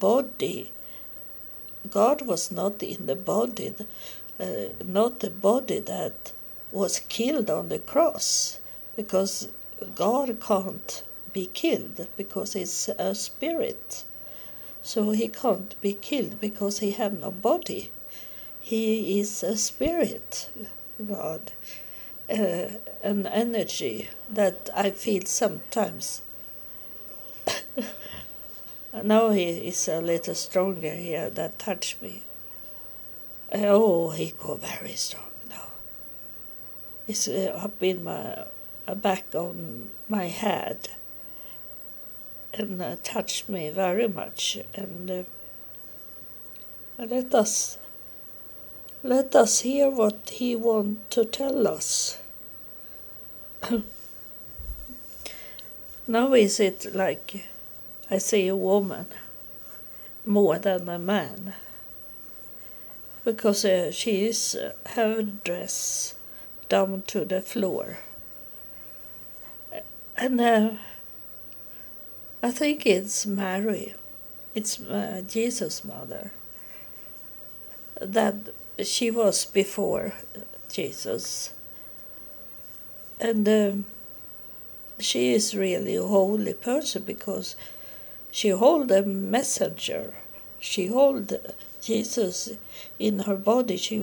[0.00, 0.72] body.
[1.90, 3.74] God was not in the body,
[4.38, 4.44] uh,
[4.84, 6.32] not the body that
[6.72, 8.58] was killed on the cross,
[8.96, 9.48] because
[9.94, 11.02] God can't
[11.32, 14.04] be killed because he's a spirit.
[14.82, 17.90] So he can't be killed because he have no body.
[18.60, 20.50] He is a spirit,
[21.06, 21.52] God,
[22.30, 22.68] uh,
[23.02, 26.22] an energy that I feel sometimes.
[28.92, 32.22] now he is a little stronger here that touched me.
[33.52, 35.68] Oh, he go very strong now.
[37.06, 38.44] It's uh, up in my
[38.86, 40.88] uh, back on my head
[42.52, 44.58] and uh, touched me very much.
[44.74, 45.22] And uh,
[46.98, 47.78] let us
[49.02, 52.18] let us hear what he want to tell us.
[56.06, 57.49] now is it like
[58.10, 59.06] I see a woman
[60.26, 61.54] more than a man
[63.24, 66.14] because uh, she is uh, her dress
[66.68, 67.98] down to the floor
[70.20, 70.70] and uh,
[72.42, 73.94] I think it's Mary,
[74.54, 76.32] it's uh, Jesus' mother,
[78.00, 78.34] that
[78.82, 80.12] she was before
[80.70, 81.54] Jesus.
[83.18, 83.84] And um,
[84.98, 87.56] she is really a holy person because
[88.30, 90.14] she hold a messenger.
[90.58, 91.38] She hold
[91.80, 92.50] Jesus
[92.98, 93.76] in her body.
[93.76, 94.02] She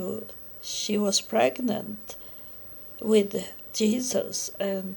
[0.61, 2.15] she was pregnant
[2.99, 4.95] with Jesus and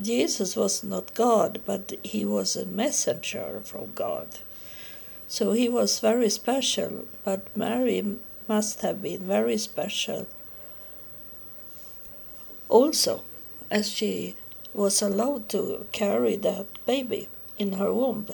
[0.00, 4.28] Jesus was not God, but he was a messenger from God.
[5.26, 10.26] So he was very special, but Mary must have been very special
[12.70, 13.24] also,
[13.70, 14.36] as she
[14.72, 18.26] was allowed to carry that baby in her womb.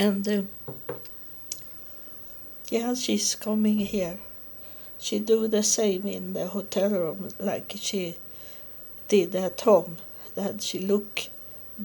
[0.00, 0.42] And uh,
[2.70, 4.16] yeah, she's coming here.
[4.98, 8.16] She do the same in the hotel room like she
[9.08, 9.98] did at home
[10.36, 11.24] that she look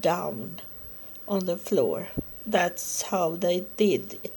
[0.00, 0.60] down
[1.28, 2.08] on the floor.
[2.46, 4.30] That's how they did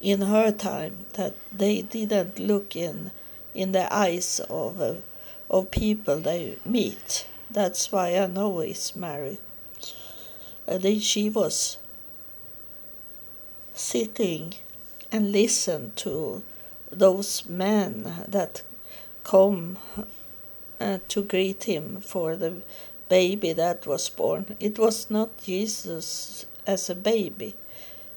[0.00, 3.10] in her time that they didn't look in
[3.52, 4.94] in the eyes of uh,
[5.50, 7.26] of people they meet.
[7.50, 9.40] That's why i know he's married.
[10.66, 11.76] And then she was
[13.76, 14.54] sitting
[15.12, 16.42] and listen to
[16.90, 18.62] those men that
[19.22, 19.76] come
[20.80, 22.54] uh, to greet him for the
[23.08, 24.56] baby that was born.
[24.58, 27.54] It was not Jesus as a baby,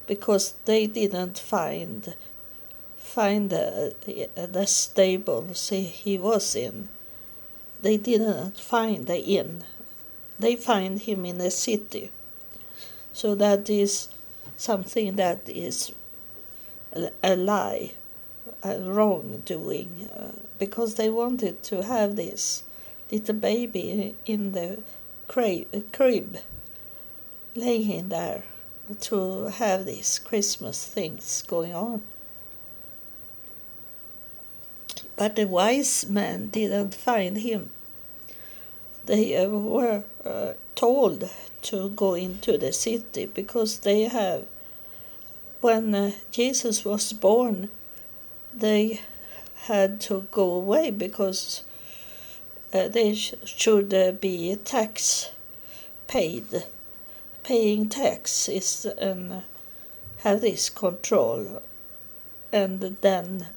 [0.08, 2.16] because they didn't find
[2.97, 3.96] find the,
[4.36, 6.90] the stables he was in.
[7.81, 9.64] They didn't find the inn.
[10.38, 12.12] They find him in a city.
[13.12, 14.09] So that is
[14.59, 15.94] something that is
[17.24, 17.92] a, lie,
[18.62, 22.64] a wrongdoing uh, because they wanted to have this
[23.09, 24.84] little baby in the
[25.30, 26.38] crib
[27.56, 28.44] laying there
[29.00, 32.02] to have these Christmas things going on.
[35.16, 37.70] But the wise men didn't find him.
[39.06, 41.29] They uh, were uh, told
[41.62, 44.45] to go into the city because they have,
[45.59, 47.69] when uh, Jesus was born,
[48.53, 49.01] they
[49.67, 51.63] had to go away because
[52.73, 55.31] uh, they sh- should uh, be tax
[56.07, 56.63] paid.
[57.44, 59.41] Paying tax is and uh,
[60.19, 61.61] have this control,
[62.53, 63.47] and then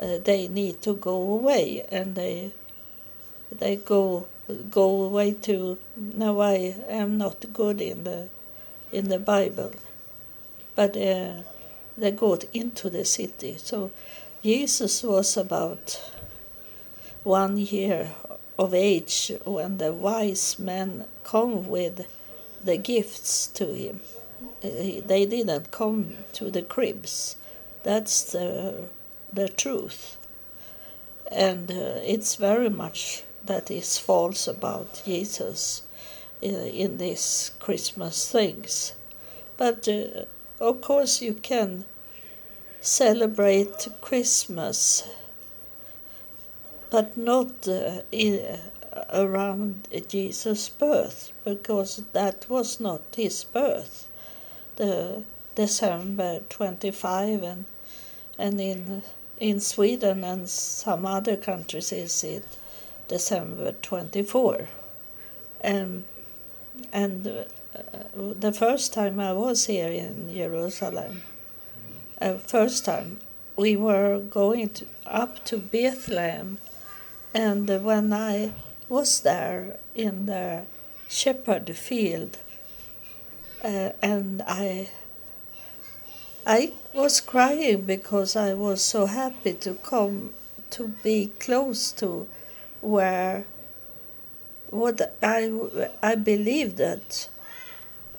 [0.00, 2.50] uh, they need to go away, and they
[3.52, 4.26] they go
[4.70, 5.78] go away to.
[5.96, 8.28] Now I am not good in the
[8.92, 9.72] in the Bible,
[10.74, 11.42] but uh,
[11.96, 13.56] they got into the city.
[13.58, 13.90] So
[14.42, 16.00] Jesus was about
[17.22, 18.12] one year
[18.58, 22.06] of age when the wise men come with
[22.64, 24.00] the gifts to him.
[24.60, 27.36] They didn't come to the cribs.
[27.82, 28.88] That's the,
[29.32, 30.16] the truth.
[31.30, 35.82] And uh, it's very much that is false about Jesus
[36.42, 38.92] in, in these Christmas things.
[39.56, 40.24] But uh,
[40.60, 41.84] of course, you can
[42.80, 45.08] celebrate Christmas,
[46.90, 54.06] but not uh, in, uh, around Jesus' birth, because that was not his birth.
[54.76, 57.64] The December 25 and
[58.38, 59.02] and in
[59.38, 62.44] in Sweden and some other countries is it
[63.10, 64.68] December 24
[65.60, 66.04] and
[66.92, 67.42] and uh,
[68.14, 71.22] the first time I was here in Jerusalem,
[72.20, 73.18] uh, first time
[73.56, 76.58] we were going to, up to Bethlehem,
[77.34, 78.52] and when I
[78.88, 80.62] was there in the
[81.08, 82.38] shepherd field,
[83.62, 84.88] uh, and I
[86.46, 90.32] I was crying because I was so happy to come
[90.70, 92.26] to be close to
[92.80, 93.44] where
[94.70, 95.50] what I
[96.02, 97.28] I believed that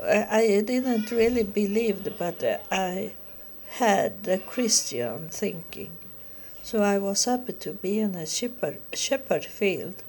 [0.03, 3.13] I didn't really believe, but I
[3.69, 5.91] had a Christian thinking.
[6.63, 10.03] So I was happy to be in a shepherd, shepherd field.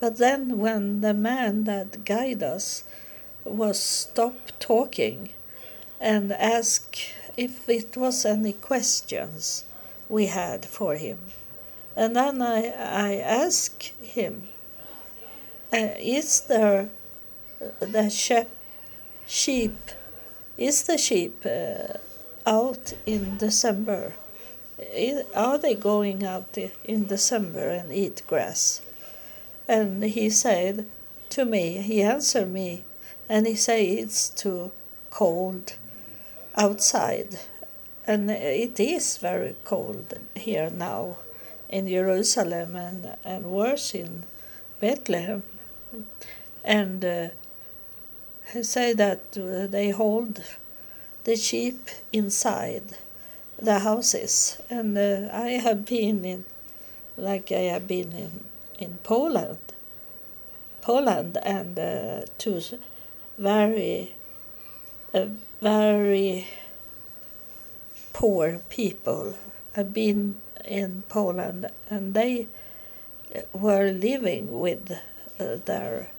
[0.00, 2.84] But then when the man that guided us
[3.44, 5.30] was stopped talking
[6.00, 9.64] and asked if it was any questions
[10.08, 11.18] we had for him.
[11.94, 14.48] And then I, I asked him,
[15.72, 16.88] uh, is there
[17.80, 18.48] the sheep,
[19.26, 19.76] sheep
[20.56, 21.98] is the sheep uh,
[22.46, 24.14] out in December?
[25.34, 28.80] Are they going out in December and eat grass?
[29.68, 30.86] And he said
[31.30, 32.84] to me, he answered me,
[33.28, 34.72] and he said it's too
[35.10, 35.74] cold
[36.56, 37.38] outside.
[38.06, 41.18] And it is very cold here now
[41.72, 44.22] in Jerusalem and, and worse in
[44.78, 45.42] Bethlehem.
[46.64, 47.28] And uh,
[48.62, 50.42] say that uh, they hold
[51.24, 52.82] the sheep inside
[53.58, 54.60] the houses.
[54.68, 56.44] And uh, I have been in,
[57.16, 58.44] like I have been in,
[58.78, 59.58] in Poland,
[60.82, 62.60] Poland, and uh, to
[63.38, 64.12] very
[65.14, 65.26] uh,
[65.60, 66.46] very
[68.12, 69.34] poor people.
[69.76, 72.46] I've been in Poland and they
[73.52, 74.98] were living with
[75.40, 76.10] uh, their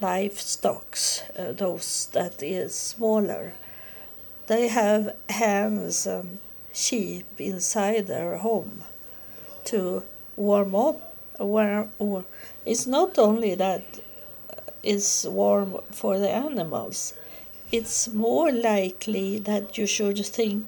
[0.00, 0.98] livestock,
[1.38, 3.54] uh, those that is smaller.
[4.46, 6.38] They have hens and
[6.72, 8.84] sheep inside their home
[9.64, 10.02] to
[10.36, 11.06] warm up.
[11.38, 12.26] Warm, or
[12.66, 14.00] it's not only that
[14.82, 17.14] it's warm for the animals,
[17.72, 20.66] it's more likely that you should think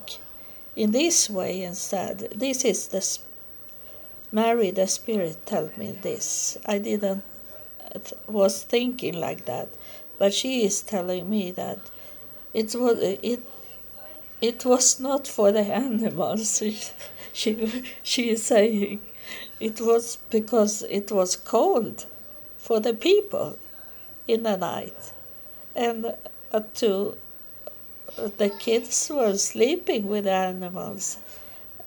[0.77, 2.19] in this way instead.
[2.35, 3.19] This is the
[4.31, 6.57] Mary, the Spirit, tell me this.
[6.65, 7.23] I didn't
[8.27, 9.69] was thinking like that,
[10.19, 11.79] but she is telling me that
[12.55, 13.43] it was it
[14.41, 16.63] it was not for the animals.
[17.35, 19.01] She she, she is saying
[19.59, 22.05] it was because it was cold
[22.59, 23.59] for the people
[24.29, 25.13] in the night,
[25.75, 26.15] and
[26.53, 27.17] uh, to
[28.17, 31.19] the kids were sleeping with animals,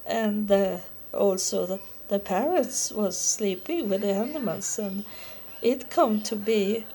[0.05, 0.77] and uh,
[1.13, 5.05] also the, the parents was sleeping with the animals, and
[5.61, 6.85] it come to be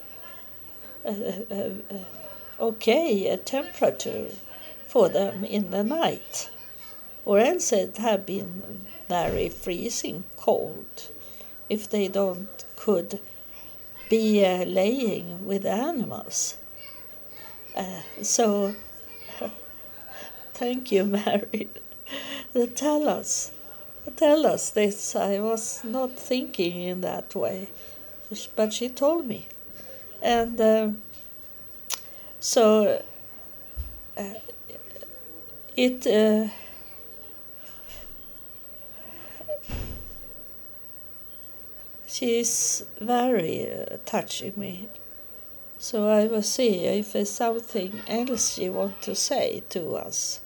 [2.61, 4.29] okay a temperature
[4.87, 6.51] for them in the night,
[7.25, 11.11] or else it had been very freezing cold
[11.69, 13.21] if they don't could
[14.09, 16.57] be uh, laying with animals.
[17.77, 18.75] Uh, so,
[20.61, 21.69] thank you, Mary.
[22.75, 23.51] tell us,
[24.17, 25.17] tell us this.
[25.17, 27.69] I was not thinking in that way,
[28.57, 29.47] but she told me,
[30.23, 30.91] and uh,
[32.39, 33.03] so
[34.19, 34.35] uh,
[35.77, 36.07] it.
[36.07, 36.49] Uh,
[42.07, 44.89] she's very uh, touching me
[45.83, 50.41] so I will see if there's something else she want to say to us.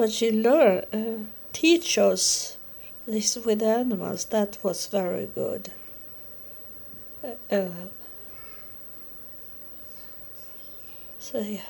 [0.00, 2.56] But she learn, uh, teach us
[3.06, 4.24] this with animals.
[4.24, 5.72] That was very good.
[7.22, 7.68] Uh, uh,
[11.18, 11.60] so yeah.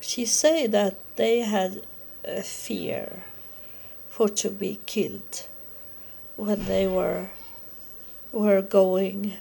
[0.00, 1.82] She said that they had
[2.24, 3.24] a fear
[4.08, 5.46] for to be killed
[6.36, 7.32] when they were
[8.32, 9.34] were going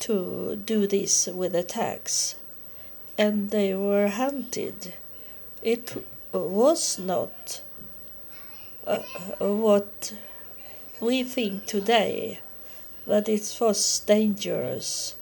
[0.00, 2.34] to do this with attacks
[3.20, 4.94] and they were hunted.
[5.62, 7.60] It was not
[8.86, 9.02] uh,
[9.38, 10.14] what
[11.00, 12.40] we think today,
[13.06, 15.16] but it was dangerous.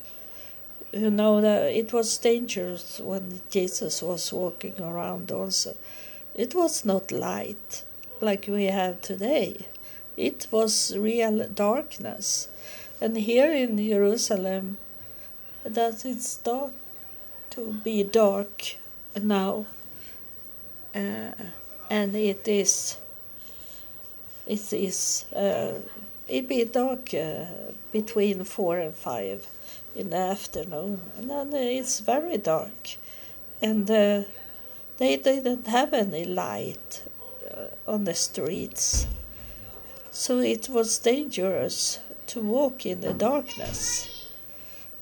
[0.92, 5.32] You know that it was dangerous when Jesus was walking around.
[5.32, 5.76] Also,
[6.36, 7.82] it was not light
[8.20, 9.66] like we have today.
[10.16, 12.46] It was real darkness.
[13.00, 14.78] And here in Jerusalem,
[15.68, 16.72] does it start
[17.58, 18.76] to be dark
[19.20, 19.66] now?
[20.94, 21.32] Uh,
[21.90, 22.96] and it is
[24.46, 25.74] it is uh,
[26.28, 27.44] it be dark uh,
[27.92, 29.46] between four and five
[29.96, 32.96] in the afternoon, and then it's very dark,
[33.60, 34.22] and uh,
[34.98, 37.02] they didn't have any light
[37.50, 39.06] uh, on the streets,
[40.10, 44.28] so it was dangerous to walk in the darkness,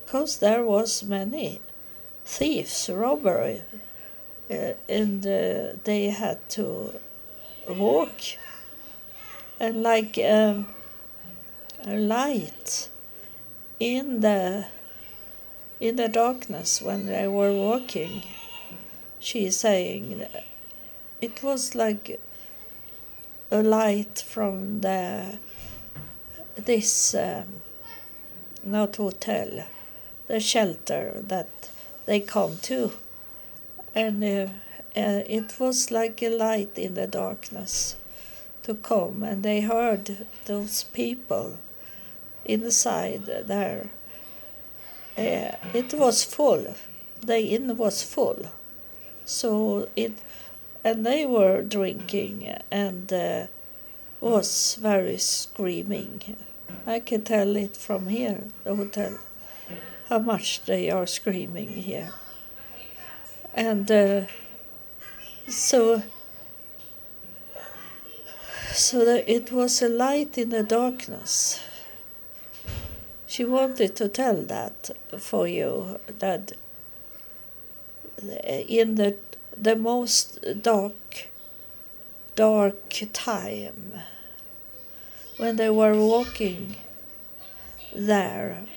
[0.05, 1.59] because there was many
[2.27, 3.61] thieves, robbery,
[4.51, 6.93] uh, and uh, they had to
[7.69, 8.19] walk.
[9.59, 10.67] And like um,
[11.85, 12.89] a light
[13.79, 14.67] in the
[15.79, 18.23] in the darkness when they were walking.
[19.19, 20.25] She's saying
[21.21, 22.19] it was like
[23.51, 25.37] a light from the
[26.55, 27.61] this um,
[28.63, 29.65] not hotel
[30.27, 31.69] the shelter that
[32.07, 32.91] they come to
[33.93, 34.47] and uh,
[34.95, 37.95] uh, it was like a light in the darkness
[38.63, 41.57] to come and they heard those people
[42.45, 43.89] inside there.
[45.17, 46.75] Uh, it was full.
[47.21, 48.45] The inn was full.
[49.25, 50.13] So it
[50.83, 53.47] and they were drinking and uh,
[54.21, 56.37] was very screaming.
[56.85, 59.17] I can tell it from here the hotel
[60.09, 62.11] how much they are screaming here.
[63.53, 64.21] And uh,
[65.47, 66.03] so
[68.73, 71.61] so that it was a light in the darkness.
[73.25, 76.53] She wanted to tell that for you that
[78.21, 79.15] in the
[79.55, 81.27] the most dark
[82.35, 83.93] dark time
[85.37, 86.75] when they were walking
[87.95, 88.67] there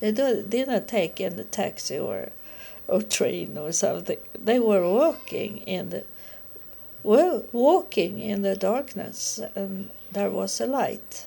[0.00, 2.30] they didn't take in any taxi or
[2.86, 4.18] or train or something.
[4.34, 6.04] They were walking in the
[7.02, 11.26] well, walking in the darkness, and there was a light.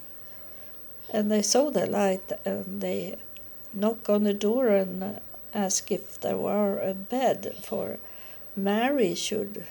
[1.13, 3.15] And they saw the light, and they
[3.73, 5.19] knocked on the door and
[5.53, 7.99] asked if there were a bed for
[8.55, 9.65] Mary should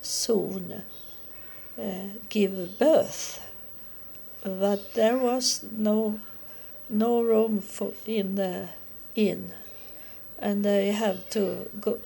[0.00, 0.82] soon
[1.78, 1.82] uh,
[2.28, 3.44] give birth.
[4.42, 6.20] But there was no
[6.90, 8.68] no room for in the
[9.14, 9.52] inn
[10.40, 11.98] and they have to go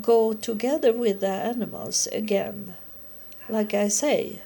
[0.00, 2.76] go together with the animals again.
[3.48, 4.42] Like I say,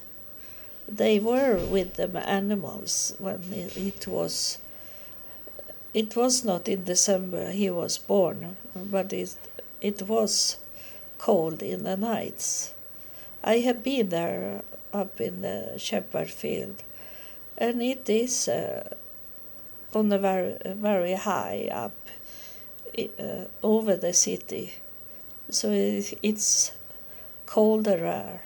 [0.88, 4.58] they were with the animals when it, was.
[5.92, 9.36] It was not in December he was born, but it
[9.80, 10.58] it was
[11.18, 12.72] cold in the nights.
[13.42, 16.82] I have been there up in the shepherd field,
[17.58, 18.88] and it is uh,
[19.94, 21.94] on a very very high up
[22.98, 24.74] uh, over the city.
[25.48, 26.72] So it's
[27.46, 28.40] colder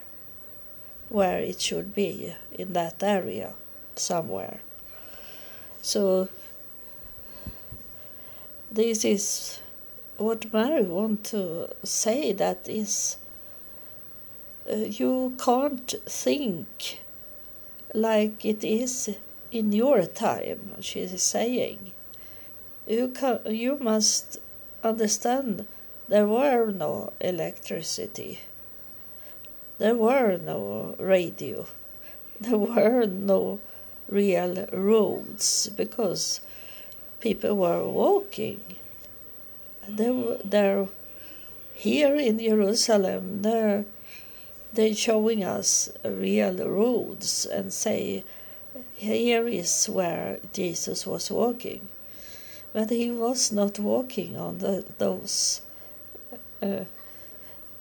[1.09, 3.55] where it should be in that area
[3.95, 4.61] somewhere.
[5.83, 6.29] So
[8.71, 9.61] this is
[10.17, 13.17] what Mary want to say that is
[14.71, 17.01] uh, you can't think
[17.93, 19.15] like it is
[19.55, 21.93] in your time, she is saying
[22.87, 24.39] you can, you must
[24.83, 25.67] understand
[26.09, 28.41] there were no electricity.
[29.79, 31.67] There were no radio.
[32.41, 33.61] There were no
[34.09, 36.41] real roads because
[37.21, 38.61] people were walking.
[39.89, 40.89] They're, they're
[41.75, 43.85] here in Jerusalem they're
[44.73, 48.25] they're showing us real roads and say
[48.97, 51.89] here is where Jesus was walking
[52.75, 55.61] but he was not walking on the, those
[56.61, 56.85] uh,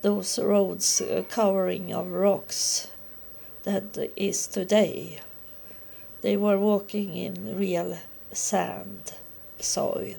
[0.04, 2.92] those roads uh, covering of rocks
[3.64, 5.20] that is today.
[6.22, 7.98] They were walking in real
[8.32, 9.14] sand,
[9.60, 10.16] soil,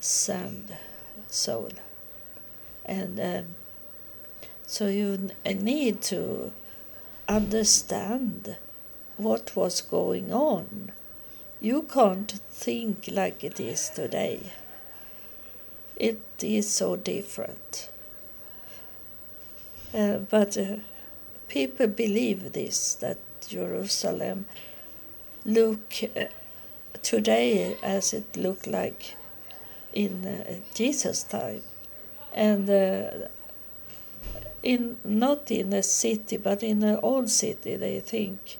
[0.00, 0.76] sand,
[1.28, 1.70] soil,
[2.84, 3.44] and um,
[4.66, 6.52] so you need to
[7.28, 8.56] understand
[9.18, 10.92] what was going on
[11.60, 14.52] you can't think like it is today.
[15.96, 17.90] It is so different.
[19.92, 20.76] Uh, but uh,
[21.48, 24.46] people believe this that Jerusalem
[25.44, 26.26] look uh,
[27.02, 29.16] today as it looked like
[29.92, 31.62] in uh, Jesus' time,
[32.32, 33.28] and uh,
[34.62, 38.58] in not in a city but in an old city they think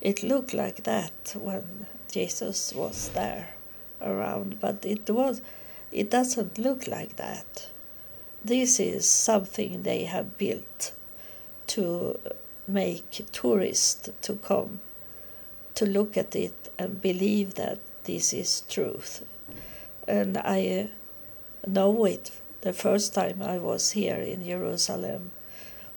[0.00, 3.54] it looked like that when Jesus was there
[4.00, 5.42] around, but it was
[5.90, 7.68] it doesn't look like that.
[8.44, 10.92] This is something they have built
[11.68, 12.18] to
[12.66, 14.80] make tourists to come
[15.74, 19.24] to look at it and believe that this is truth.
[20.06, 20.90] And I
[21.66, 25.30] know it the first time I was here in Jerusalem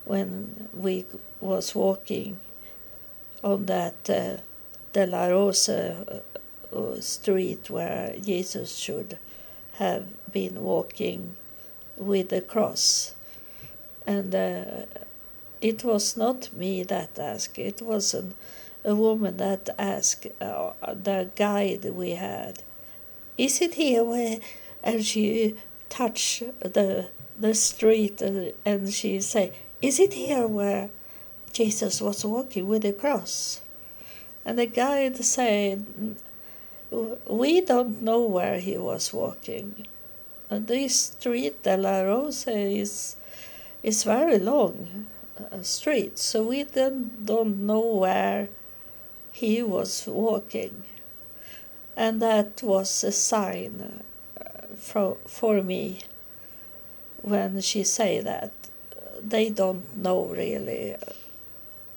[0.04, 1.04] when we
[1.40, 2.38] was walking
[3.42, 4.36] on that uh,
[4.92, 6.22] Dolorosa
[6.72, 9.18] uh, street where Jesus should
[9.72, 11.36] have been walking
[11.96, 13.14] with the cross.
[14.06, 14.86] And uh,
[15.60, 18.34] it was not me that asked, it was an,
[18.84, 22.62] a woman that asked uh, the guide we had,
[23.38, 24.38] Is it here where?
[24.82, 25.54] And she
[25.88, 27.08] touched the,
[27.38, 30.90] the street and, uh, and she said, Is it here where
[31.52, 33.60] Jesus was walking with the cross?
[34.44, 35.86] And the guide said,
[36.90, 39.86] We don't know where he was walking.
[40.50, 43.16] And this street, Dolorosa, is,
[43.82, 45.06] is very long
[45.38, 48.48] uh, street, so we then don't know where
[49.32, 50.84] he was walking.
[51.96, 54.02] And that was a sign
[54.38, 54.44] uh,
[54.76, 56.00] for, for me
[57.22, 58.50] when she say that
[59.22, 60.96] they don't know really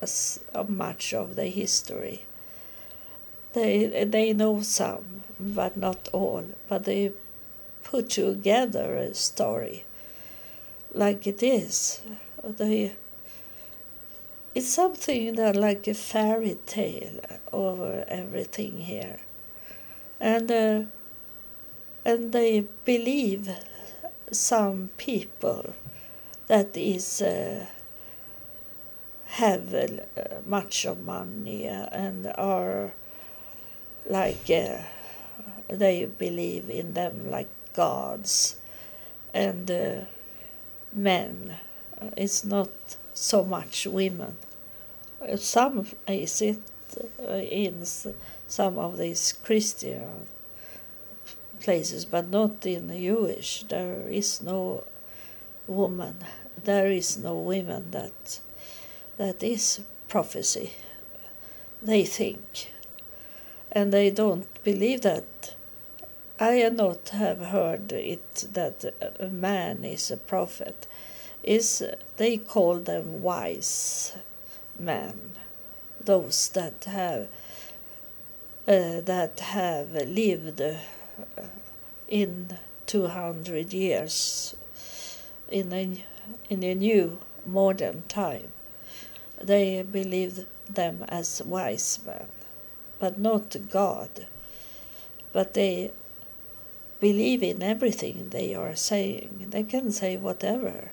[0.05, 2.17] as much of the history.
[3.53, 5.05] They they know some,
[5.39, 6.45] but not all.
[6.69, 7.11] But they
[7.83, 9.85] put together a story
[10.93, 12.01] like it is.
[12.43, 12.93] They
[14.55, 17.19] it's something that like a fairy tale
[17.51, 19.17] over everything here,
[20.19, 20.81] and uh,
[22.05, 23.49] and they believe
[24.31, 25.73] some people
[26.47, 27.65] that is uh,
[29.35, 29.87] have uh,
[30.45, 32.93] much of money and are
[34.09, 34.77] like uh,
[35.67, 38.55] they believe in them like gods
[39.33, 39.95] and uh,
[40.93, 41.55] men.
[42.15, 42.69] It's not
[43.13, 44.37] so much women.
[45.35, 46.59] Some is it
[47.27, 47.83] in
[48.47, 50.27] some of these Christian
[51.59, 53.63] places, but not in the Jewish.
[53.63, 54.85] There is no
[55.67, 56.19] woman.
[56.63, 58.39] There is no women that
[59.17, 60.73] that is prophecy.
[61.81, 62.71] They think,
[63.71, 65.55] and they don't believe that.
[66.37, 70.85] I not have heard it that a man is a prophet
[71.45, 71.83] is
[72.17, 74.17] they call them wise
[74.77, 75.31] men,
[76.03, 77.29] those that have
[78.67, 80.73] uh, that have lived uh,
[82.07, 84.55] in 200 years
[85.49, 86.03] in a,
[86.49, 88.51] in a new modern time.
[89.41, 92.27] They believe them as wise men,
[92.99, 94.27] but not God.
[95.33, 95.91] But they
[96.99, 99.47] believe in everything they are saying.
[99.49, 100.91] They can say whatever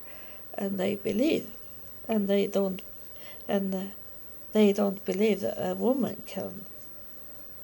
[0.55, 1.47] and they believe,
[2.09, 2.83] and they don't,
[3.49, 3.93] and
[4.53, 6.65] they don't believe a woman can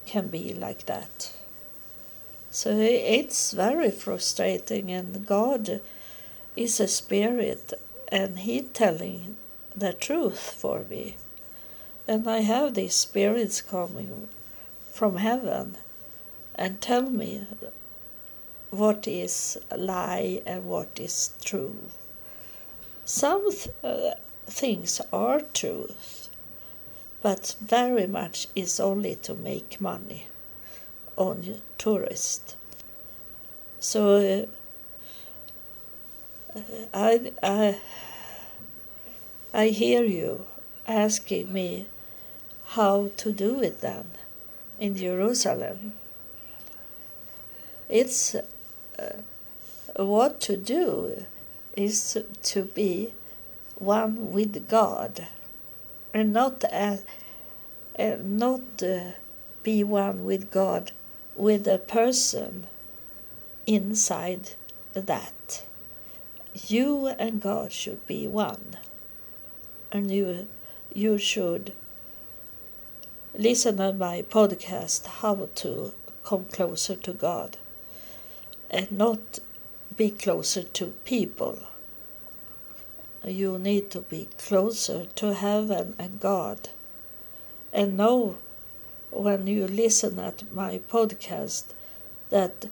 [0.05, 1.33] can be like that.
[2.49, 5.81] So it's very frustrating, and God
[6.55, 7.73] is a spirit,
[8.07, 9.37] and He telling
[9.79, 11.15] the truth for me,
[12.07, 14.27] and I have these spirits coming
[14.91, 15.77] from heaven
[16.55, 17.47] and tell me
[18.69, 21.75] what is lie and what is true.
[23.05, 24.11] Some th- uh,
[24.45, 26.29] things are truth,
[27.21, 30.27] but very much is only to make money
[31.17, 32.55] on tourists.
[33.79, 34.47] So
[36.55, 36.59] uh,
[36.93, 37.77] I, I,
[39.53, 40.45] I hear you
[40.87, 41.87] asking me
[42.65, 44.11] how to do it then
[44.79, 45.93] in Jerusalem.
[47.89, 48.43] It's uh,
[49.95, 51.25] what to do
[51.75, 53.13] is to be
[53.79, 55.27] one with God
[56.13, 56.97] and not uh,
[57.97, 59.11] uh, not uh,
[59.63, 60.91] be one with God
[61.35, 62.67] with a person
[63.65, 64.51] inside
[64.93, 65.63] that.
[66.67, 68.77] You and God should be one,
[69.91, 70.47] and you
[70.93, 71.73] you should
[73.35, 75.91] listen to my podcast how to
[76.23, 77.57] come closer to God
[78.69, 79.39] and not
[79.95, 81.59] be closer to people.
[83.23, 86.69] You need to be closer to heaven and God.
[87.73, 88.37] And know
[89.11, 91.65] when you listen at my podcast
[92.29, 92.65] that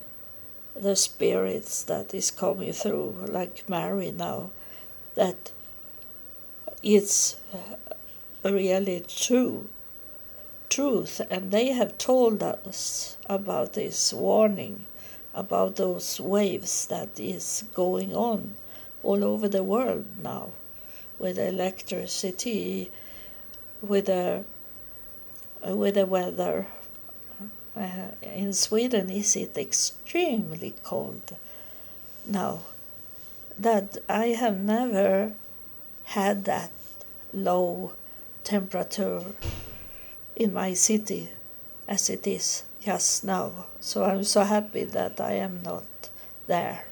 [0.75, 4.51] the spirits that is coming through, like Mary now,
[5.15, 5.51] that
[6.95, 7.35] it's
[8.43, 9.67] really true
[10.69, 14.85] truth and they have told us about this warning
[15.33, 18.55] about those waves that is going on
[19.03, 20.49] all over the world now
[21.19, 22.91] with electricity,
[23.81, 24.43] with the
[25.63, 26.67] with the weather.
[27.75, 31.35] Uh, in Sweden, is it extremely cold
[32.25, 32.61] now?
[33.57, 35.33] That I have never
[36.05, 36.71] had that
[37.43, 37.93] low
[38.43, 39.21] temperature
[40.35, 41.29] in my city
[41.87, 43.51] as it is just now.
[43.79, 45.83] So I'm so happy that I am not
[46.47, 46.85] there.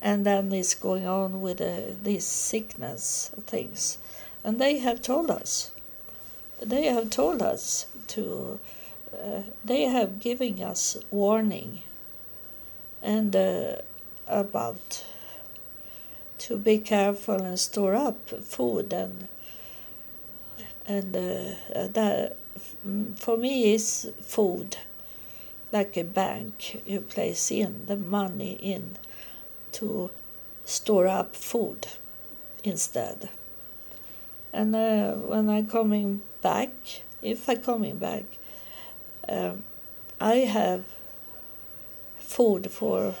[0.00, 3.98] And then it's going on with uh, these sickness things.
[4.44, 5.72] And they have told us,
[6.60, 8.60] they have told us to,
[9.12, 11.82] uh, they have given us warning
[13.02, 13.76] and uh,
[14.26, 15.04] about
[16.38, 19.28] to be careful and store up food and
[20.86, 22.36] and uh, that
[23.16, 24.76] for me is food.
[25.72, 28.96] Like a bank you place in the money in
[29.72, 30.10] to
[30.64, 31.88] store up food
[32.64, 33.28] instead.
[34.52, 36.70] And uh, when i'm coming back
[37.20, 38.24] if i'm coming back
[39.28, 39.64] um,
[40.20, 40.84] i have
[42.18, 43.14] food for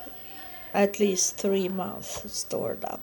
[0.72, 3.00] at least three months stored up.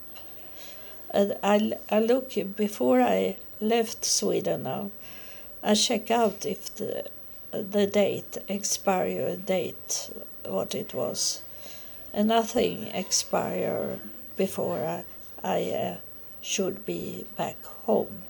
[1.10, 4.92] And I, I look before i left sweden now.
[5.64, 7.06] I check out if the
[7.52, 10.10] the date expire date
[10.46, 11.42] what it was,
[12.14, 14.00] and nothing expire
[14.36, 15.06] before I,
[15.44, 15.98] I uh,
[16.42, 18.24] should be back home.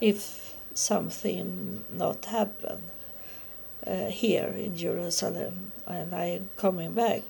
[0.00, 2.84] If something not happen
[3.86, 7.22] uh, here in Jerusalem and I am coming back,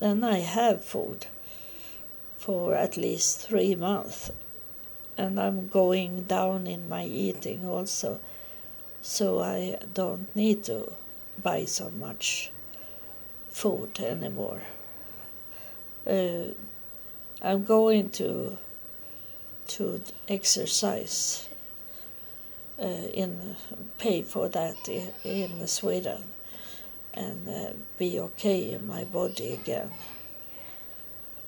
[0.00, 1.26] then I have food
[2.38, 4.30] for at least three months,
[5.16, 8.20] and I'm going down in my eating also
[9.04, 10.90] so I don't need to
[11.42, 12.50] buy so much
[13.50, 14.62] food anymore.
[16.06, 16.54] Uh,
[17.42, 18.56] I'm going to
[19.66, 21.48] to exercise
[22.80, 23.56] uh, in
[23.98, 26.22] pay for that in, Sweden
[27.12, 29.90] and uh, be okay in my body again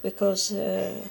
[0.03, 1.09] because uh,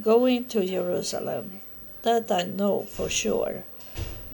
[0.00, 1.60] going to Jerusalem
[2.02, 3.64] that I know for sure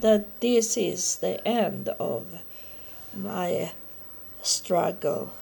[0.01, 2.27] that this is the end of
[3.15, 3.73] my
[4.43, 5.33] struggle,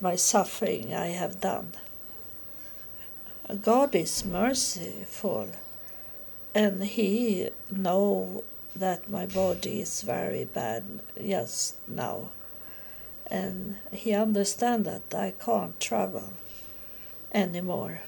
[0.00, 1.72] my suffering I have done.
[3.62, 5.48] God is merciful
[6.54, 10.84] and he know that my body is very bad
[11.24, 12.30] just now
[13.26, 16.32] and he understand that I can't travel
[17.32, 18.02] anymore.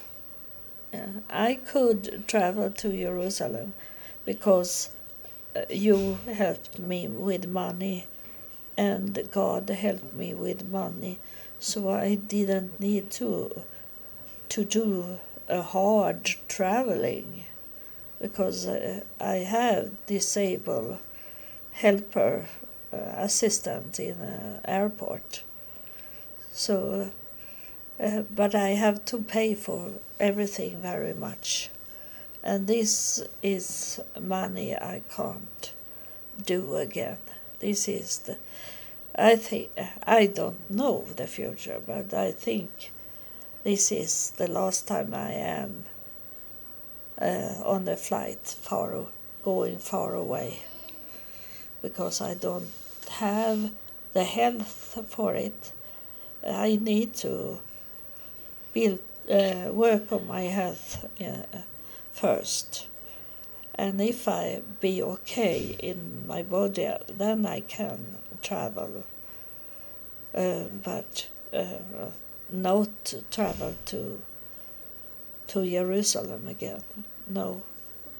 [1.30, 3.74] I could travel to Jerusalem
[4.24, 4.90] because
[5.68, 8.06] you helped me with money
[8.76, 11.18] and God helped me with money.
[11.58, 13.62] So I didn't need to
[14.48, 17.44] to do a hard traveling
[18.20, 20.98] because uh, I have disabled
[21.72, 22.46] helper
[22.92, 25.42] uh, assistant in an airport.
[26.52, 27.10] So
[28.00, 31.70] uh, but I have to pay for everything very much
[32.42, 35.72] and this is money I can't
[36.44, 37.18] do again.
[37.58, 38.36] This is the,
[39.14, 39.70] I think,
[40.04, 42.92] I don't know the future, but I think
[43.64, 45.84] this is the last time I am
[47.20, 49.06] uh, on a flight far,
[49.44, 50.60] going far away,
[51.82, 52.70] because I don't
[53.10, 53.72] have
[54.12, 55.72] the health for it.
[56.46, 57.58] I need to
[58.78, 58.98] build,
[59.30, 61.04] uh, work on my health.
[61.20, 61.58] Uh,
[62.18, 62.88] first.
[63.74, 69.04] And if I be okay in my body, then I can travel.
[70.34, 71.28] Uh, but
[72.50, 74.20] not travel to
[75.46, 76.82] to Jerusalem again.
[77.28, 77.62] No,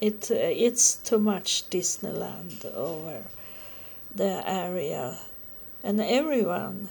[0.01, 3.25] it it's too much Disneyland over
[4.15, 5.19] the area,
[5.83, 6.89] and everyone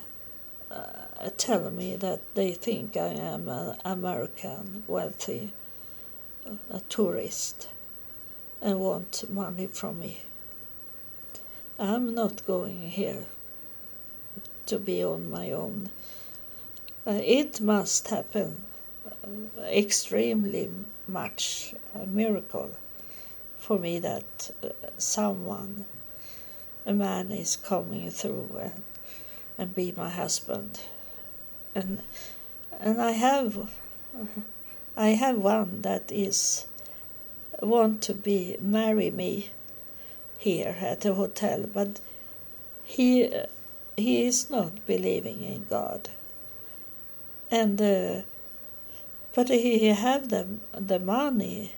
[1.37, 5.53] tell me that they think I am an American wealthy
[6.69, 7.67] a tourist
[8.61, 10.21] and want money from me.
[11.79, 13.25] I'm not going here
[14.65, 15.89] to be on my own.
[17.05, 18.63] Uh, it must happen
[19.05, 20.69] uh, extremely
[21.07, 22.71] much a miracle
[23.57, 25.85] for me that uh, someone,
[26.85, 28.83] a man, is coming through and,
[29.57, 30.79] and be my husband.
[31.77, 31.99] And
[32.79, 33.57] and I have.
[33.57, 34.25] Uh,
[34.97, 36.65] I have one that is
[37.61, 39.49] want to be marry me
[40.39, 42.01] here at the hotel, but
[42.83, 43.31] he
[43.95, 46.09] he is not believing in God,
[47.51, 48.21] and uh,
[49.35, 51.73] but he have the the money,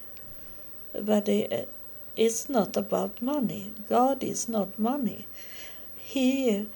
[0.93, 1.67] but it,
[2.15, 3.73] it's not about money.
[3.89, 5.25] God is not money.
[6.09, 6.67] he,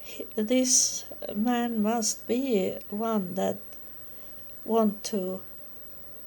[0.00, 3.58] he this man must be one that
[4.64, 5.40] want to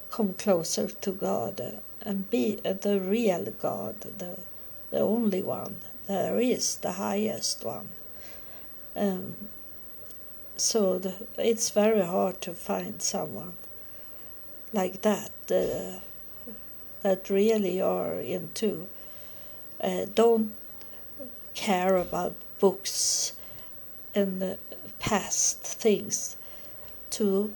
[0.09, 4.37] come closer to God and be the real God, the,
[4.91, 5.77] the only one.
[6.07, 7.89] There is the highest one.
[8.95, 9.35] Um,
[10.57, 13.53] so the, it's very hard to find someone
[14.73, 15.99] like that uh,
[17.01, 18.87] that really are into
[19.81, 20.53] uh, don't
[21.53, 23.33] care about books
[24.13, 24.55] and uh,
[24.99, 26.37] past things
[27.11, 27.53] to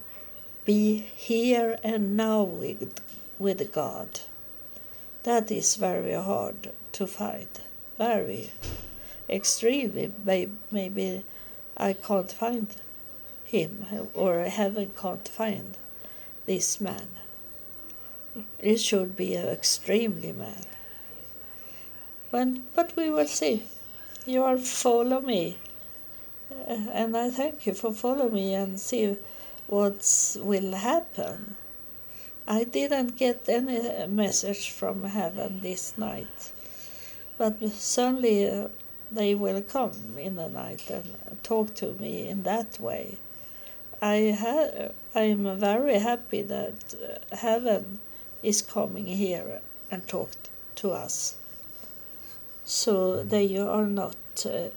[0.66, 3.00] be here and now with,
[3.38, 4.22] with God.
[5.24, 7.48] That is very hard to find.
[7.98, 8.52] Very,
[9.30, 10.12] extremely.
[10.72, 11.24] Maybe
[11.78, 12.68] I can't find
[13.46, 15.78] him or heaven can't find
[16.46, 17.08] this man.
[18.60, 20.64] It should be an extremely man.
[22.32, 23.64] But, but we will see.
[24.26, 25.58] You are follow me.
[26.68, 29.18] Uh, and I thank you for follow me and see
[29.68, 31.56] what will happen.
[32.48, 36.52] I didn't get any message from heaven this night,
[37.38, 38.68] but certainly uh,
[39.12, 43.18] they will come in the night and talk to me in that way.
[44.02, 48.00] I ha- I'm very happy that uh, heaven
[48.42, 50.32] is coming here and talk
[50.76, 51.36] to us.
[52.66, 54.70] So they are not uh,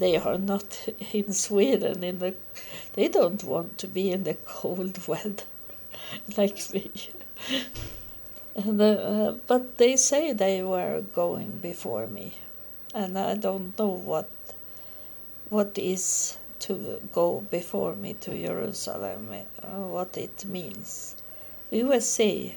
[0.00, 2.34] they are not in Sweden in the
[2.94, 5.44] they don't want to be in the cold weather
[6.36, 6.90] like me.
[8.56, 12.34] and, uh, but they say they were going before me,
[12.94, 14.28] and I don't know what
[15.50, 19.28] what is to go before me to Jerusalem,
[19.62, 21.16] uh, what it means.
[21.70, 22.56] We will see.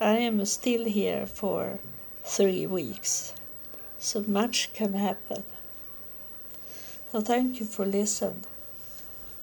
[0.00, 1.80] I am still here for
[2.24, 3.34] three weeks,
[3.98, 5.42] so much can happen.
[7.10, 8.44] So thank you for listening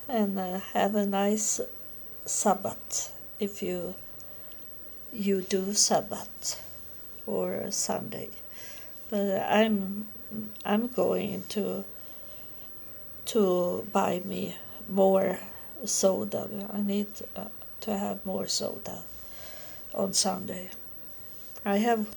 [0.08, 1.60] and uh, have a nice
[2.24, 3.96] Sabbath if you
[5.12, 6.62] you do Sabbath
[7.26, 8.30] or Sunday.
[9.10, 10.06] But I'm
[10.64, 11.84] I'm going to
[13.34, 15.40] to buy me more
[15.86, 16.48] soda.
[16.72, 17.46] I need uh,
[17.82, 19.02] to have more soda
[19.96, 20.70] on Sunday.
[21.66, 22.16] I have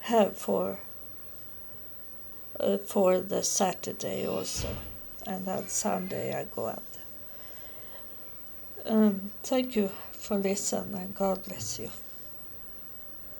[0.00, 0.80] have for
[2.60, 4.68] uh, for the Saturday also,
[5.26, 6.82] and on Sunday I go out.
[8.84, 11.90] Um, thank you for listening, and God bless you.